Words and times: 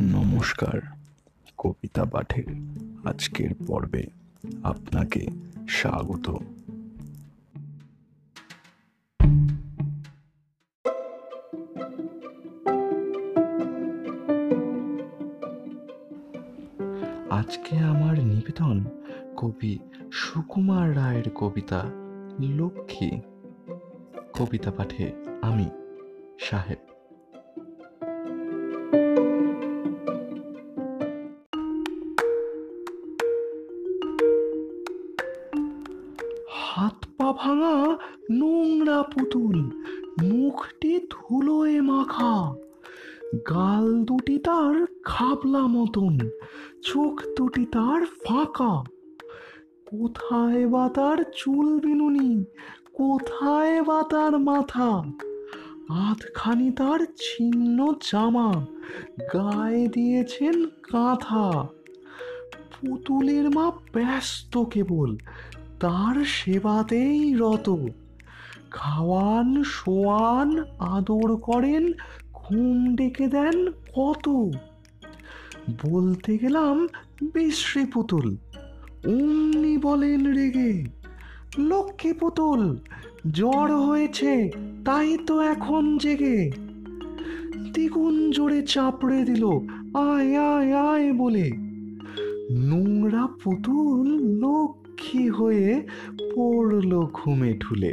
নমস্কার, 0.00 0.80
কবিতা 1.58 2.04
পাঠের 2.04 2.44
আজকের 3.04 3.50
পর্বে 3.66 4.06
আপনাকে 4.62 5.26
স্বাগত। 5.68 6.30
আজকে 17.30 17.78
আমার 17.78 18.18
নিবেদন 18.18 18.84
কবি 19.36 19.78
সুকুমার 20.12 20.96
রায়ের 20.96 21.30
কবিতা 21.34 21.82
লক্ষ্মী। 22.40 23.20
কবিতা 24.32 24.70
পাঠে 24.70 25.12
আমি 25.42 25.70
সাহেব। 26.40 26.95
হাত 36.76 37.06
পা 37.18 37.32
ভাঙা 37.32 37.96
নোংরা 38.30 39.02
পুতুল, 39.02 39.70
মুখটি 40.22 40.98
ধুলোয় 40.98 41.80
মাখা। 41.80 42.54
গাল 43.48 44.04
দুটি 44.04 44.38
তার 44.38 44.86
খাবলা 45.04 45.58
মতন, 45.58 46.18
চোখ 46.82 47.20
দুটি 47.36 47.66
তার 47.66 48.04
ফাঁকা। 48.04 48.84
কোথায় 49.86 50.66
বা 50.66 50.88
তার 50.88 51.16
চুল 51.36 51.80
বিনুনি, 51.80 52.44
কোথায় 52.92 53.82
বা 53.82 54.02
তার 54.02 54.38
মাথা? 54.38 55.02
আধখানি 55.88 56.70
তার 56.70 56.98
ছিন্ন 56.98 57.92
জামা, 58.12 58.66
গায়ে 59.34 59.88
দিয়েছেন 59.88 60.66
কাঁথা। 60.66 61.68
পুতুলের 62.80 63.50
মা 63.50 63.72
ব্যস্ত 63.92 64.64
কেবল 64.64 65.16
তার 65.80 66.24
সেবাতেই 66.24 67.34
রত 67.34 67.76
খাওয়ান, 68.70 69.62
শোয়ান, 69.62 70.64
আদর 70.78 71.36
করেন, 71.36 71.92
ঘুম 72.34 72.94
ডেকে 72.94 73.28
দেন 73.28 73.70
কত? 73.96 74.28
বলতে 75.86 76.38
গেলাম 76.38 76.88
বিশ্রী 77.34 77.84
পুতুল, 77.84 78.36
অমনি 79.06 79.78
বলেন 79.78 80.32
রেগে, 80.32 80.84
লক্ষ্মী 81.58 82.12
পুতুল, 82.12 82.78
জ্বর 83.30 83.72
হয়েছে, 83.76 84.50
তাই 84.84 85.18
তো 85.26 85.40
এখন 85.40 85.98
জেগে। 85.98 86.50
দ্বিগুণ 87.72 88.30
জোরে 88.30 88.62
চাপড়ে 88.62 89.24
দিল, 89.24 89.44
আয় 89.94 90.36
আয় 90.36 90.72
আয় 90.72 91.12
বলে। 91.12 91.50
নোংরা 92.64 93.28
পুতুল 93.44 94.08
লক্ষ্মী 94.96 95.24
হয়ে 95.38 95.68
পড়ল 96.34 96.92
ঘুমে 97.18 97.50
ঠুলে 97.62 97.92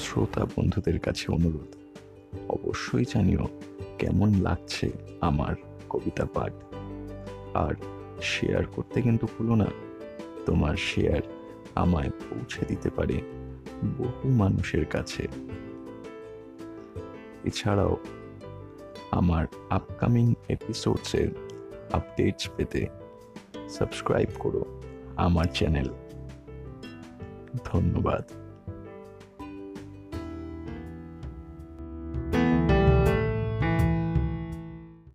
শ্রোতা 0.00 0.42
বন্ধুদের 0.54 0.98
কাছে 1.00 1.24
অনুরোধ, 1.36 1.70
অবশ্যই 2.56 3.04
জানিও 3.12 3.44
কেমন 4.00 4.28
লাগছে 4.46 4.86
আমার 5.20 5.54
কবিতা 5.92 6.26
পাঠ। 6.34 6.52
আর 7.64 7.74
শেয়ার 8.32 8.64
করতে 8.74 8.98
কিন্তু 9.06 9.24
ভুলো 9.34 9.54
না, 9.62 9.68
তোমার 10.46 10.74
শেয়ার 10.88 11.22
আমায় 11.82 12.10
পৌঁছে 12.24 12.62
দিতে 12.70 12.88
পারে 12.96 13.16
বহু 13.98 14.24
মানুষের 14.42 14.84
কাছে। 14.86 15.24
এছাড়াও 17.44 17.96
আমার 19.10 19.46
আপকামিং 19.70 20.34
এপিসোডসের 20.48 21.28
আপডেটস 21.92 22.50
পেতে 22.56 22.86
সাবস্ক্রাইব 23.68 24.28
করো 24.38 24.82
আমার 25.16 25.44
চ্যানেল 25.44 25.88
ধন্যবাদ। 27.64 28.47